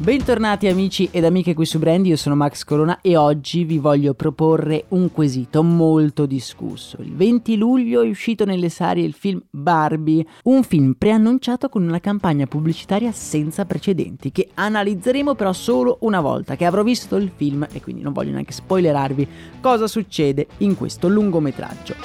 [0.00, 4.14] Bentornati amici ed amiche qui su Brand, io sono Max Corona e oggi vi voglio
[4.14, 6.98] proporre un quesito molto discusso.
[7.00, 11.98] Il 20 luglio è uscito nelle serie il film Barbie, un film preannunciato con una
[11.98, 17.66] campagna pubblicitaria senza precedenti che analizzeremo però solo una volta che avrò visto il film
[17.68, 19.28] e quindi non voglio neanche spoilerarvi
[19.60, 21.96] cosa succede in questo lungometraggio.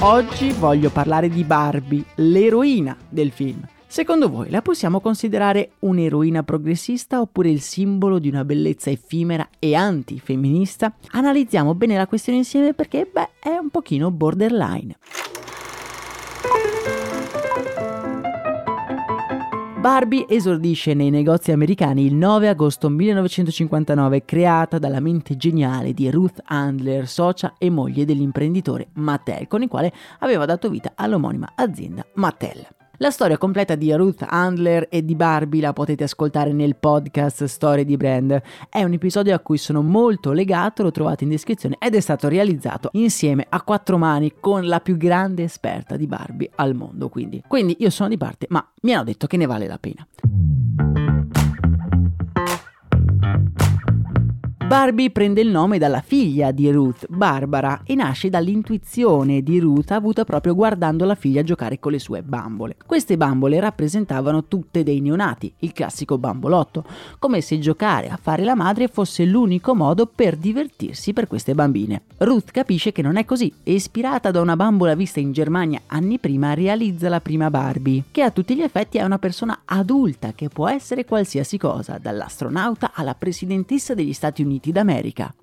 [0.00, 3.64] Oggi voglio parlare di Barbie, l'eroina del film.
[3.90, 9.74] Secondo voi la possiamo considerare un'eroina progressista oppure il simbolo di una bellezza effimera e
[9.74, 10.94] antifemminista?
[11.12, 14.94] Analizziamo bene la questione insieme perché, beh, è un pochino borderline.
[19.80, 26.42] Barbie esordisce nei negozi americani il 9 agosto 1959, creata dalla mente geniale di Ruth
[26.44, 32.77] Handler, socia e moglie dell'imprenditore Mattel, con il quale aveva dato vita all'omonima azienda Mattel.
[33.00, 37.84] La storia completa di Ruth Handler e di Barbie la potete ascoltare nel podcast Storie
[37.84, 38.42] di Brand.
[38.68, 42.26] È un episodio a cui sono molto legato, lo trovate in descrizione ed è stato
[42.26, 47.08] realizzato insieme a quattro mani con la più grande esperta di Barbie al mondo.
[47.08, 50.04] Quindi, quindi io sono di parte, ma mi hanno detto che ne vale la pena.
[54.68, 60.26] Barbie prende il nome dalla figlia di Ruth, Barbara, e nasce dall'intuizione di Ruth avuta
[60.26, 62.76] proprio guardando la figlia giocare con le sue bambole.
[62.84, 66.84] Queste bambole rappresentavano tutte dei neonati, il classico bambolotto,
[67.18, 72.02] come se giocare a fare la madre fosse l'unico modo per divertirsi per queste bambine.
[72.18, 76.18] Ruth capisce che non è così e ispirata da una bambola vista in Germania anni
[76.18, 80.50] prima realizza la prima Barbie, che a tutti gli effetti è una persona adulta che
[80.50, 85.34] può essere qualsiasi cosa, dall'astronauta alla presidentessa degli Stati Uniti Uniti d'America.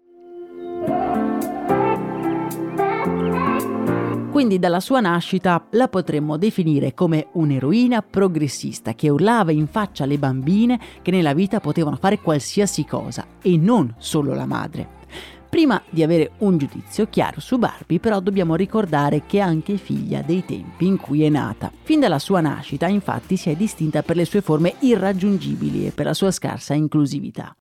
[4.30, 10.18] Quindi dalla sua nascita la potremmo definire come un'eroina progressista che urlava in faccia alle
[10.18, 15.04] bambine che nella vita potevano fare qualsiasi cosa e non solo la madre.
[15.50, 20.22] Prima di avere un giudizio chiaro su Barbie, però dobbiamo ricordare che è anche figlia
[20.22, 21.72] dei tempi in cui è nata.
[21.84, 26.08] Fin dalla sua nascita, infatti, si è distinta per le sue forme irraggiungibili e per
[26.08, 27.56] la sua scarsa inclusività.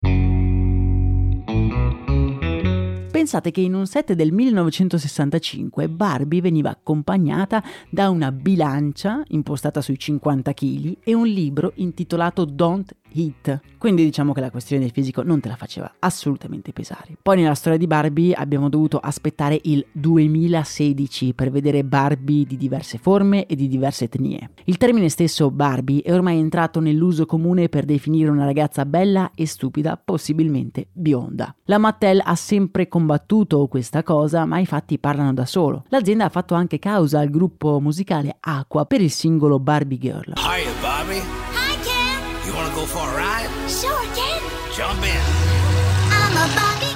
[3.24, 9.98] Pensate che in un set del 1965 Barbie veniva accompagnata da una bilancia impostata sui
[9.98, 13.60] 50 kg e un libro intitolato Don't Hit.
[13.78, 17.16] Quindi diciamo che la questione del fisico non te la faceva assolutamente pesare.
[17.20, 22.98] Poi nella storia di Barbie abbiamo dovuto aspettare il 2016 per vedere Barbie di diverse
[22.98, 24.50] forme e di diverse etnie.
[24.64, 29.46] Il termine stesso Barbie è ormai entrato nell'uso comune per definire una ragazza bella e
[29.46, 31.54] stupida, possibilmente bionda.
[31.64, 35.84] La Mattel ha sempre combattuto questa cosa, ma i fatti parlano da solo.
[35.88, 40.32] L'azienda ha fatto anche causa al gruppo musicale Aqua per il singolo Barbie Girl.
[40.36, 41.53] Hiya, Barbie.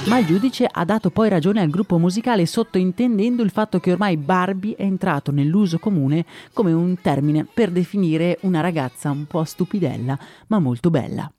[0.06, 4.17] Ma il giudice ha dato poi ragione al gruppo musicale sottointendendo il fatto che ormai
[4.17, 6.25] Barbie è entrato nell'uso comune
[6.55, 11.31] come un termine per definire una ragazza un po' stupidella ma molto bella.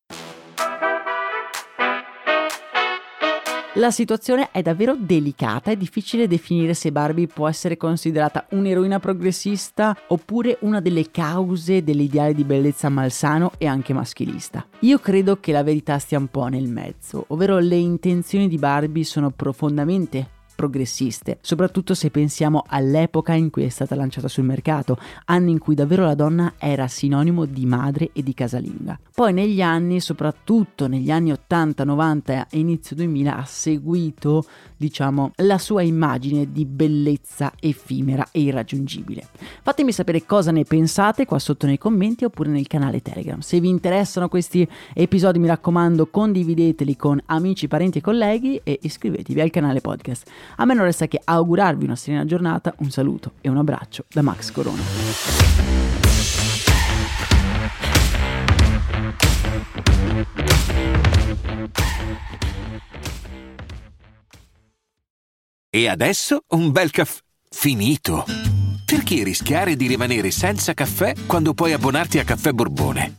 [3.75, 9.95] La situazione è davvero delicata, è difficile definire se Barbie può essere considerata un'eroina progressista
[10.07, 14.65] oppure una delle cause dell'ideale di bellezza malsano e anche maschilista.
[14.79, 19.03] Io credo che la verità stia un po' nel mezzo, ovvero le intenzioni di Barbie
[19.03, 25.51] sono profondamente progressiste, soprattutto se pensiamo all'epoca in cui è stata lanciata sul mercato, anni
[25.51, 28.99] in cui davvero la donna era sinonimo di madre e di casalinga.
[29.15, 34.43] Poi negli anni, soprattutto negli anni 80, 90 e inizio 2000, ha seguito,
[34.75, 39.29] diciamo, la sua immagine di bellezza effimera e irraggiungibile.
[39.61, 43.39] Fatemi sapere cosa ne pensate qua sotto nei commenti oppure nel canale Telegram.
[43.39, 49.39] Se vi interessano questi episodi, mi raccomando, condivideteli con amici, parenti e colleghi e iscrivetevi
[49.39, 50.29] al canale podcast.
[50.57, 54.21] A me non resta che augurarvi una serena giornata, un saluto e un abbraccio da
[54.21, 54.81] Max Corona.
[65.71, 68.25] E adesso un bel caffè finito.
[68.85, 73.18] Perché rischiare di rimanere senza caffè quando puoi abbonarti a Caffè Borbone?